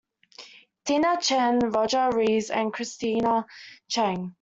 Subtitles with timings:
[0.83, 3.45] Tina Chen, Roger Rees and Christina
[3.87, 4.29] Chang.